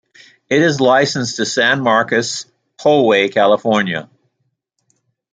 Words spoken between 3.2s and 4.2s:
California.